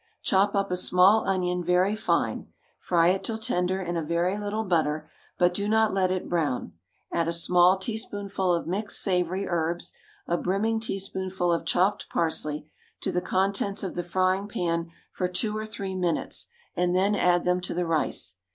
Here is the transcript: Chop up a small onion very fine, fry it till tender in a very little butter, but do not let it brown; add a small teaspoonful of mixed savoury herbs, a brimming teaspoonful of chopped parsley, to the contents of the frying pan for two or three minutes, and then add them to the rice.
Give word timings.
Chop 0.23 0.55
up 0.55 0.71
a 0.71 0.77
small 0.77 1.27
onion 1.29 1.63
very 1.63 1.95
fine, 1.95 2.47
fry 2.79 3.09
it 3.09 3.23
till 3.23 3.37
tender 3.37 3.79
in 3.79 3.95
a 3.95 4.01
very 4.03 4.35
little 4.35 4.63
butter, 4.63 5.07
but 5.37 5.53
do 5.53 5.69
not 5.69 5.93
let 5.93 6.09
it 6.09 6.27
brown; 6.27 6.73
add 7.11 7.27
a 7.27 7.31
small 7.31 7.77
teaspoonful 7.77 8.51
of 8.51 8.65
mixed 8.65 8.99
savoury 9.03 9.47
herbs, 9.47 9.93
a 10.25 10.39
brimming 10.39 10.79
teaspoonful 10.79 11.51
of 11.53 11.65
chopped 11.65 12.09
parsley, 12.09 12.65
to 12.99 13.11
the 13.11 13.21
contents 13.21 13.83
of 13.83 13.93
the 13.93 14.01
frying 14.01 14.47
pan 14.47 14.89
for 15.11 15.27
two 15.27 15.55
or 15.55 15.67
three 15.67 15.93
minutes, 15.93 16.47
and 16.75 16.95
then 16.95 17.13
add 17.13 17.43
them 17.43 17.61
to 17.61 17.75
the 17.75 17.85
rice. 17.85 18.37